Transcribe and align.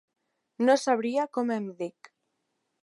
No 0.69 0.75
sabria 0.83 1.27
com 1.39 1.53
em 1.59 1.69
dic. 1.85 2.13